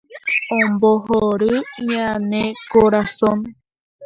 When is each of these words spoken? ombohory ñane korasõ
ombohory 0.57 1.53
ñane 1.89 2.43
korasõ 2.71 3.29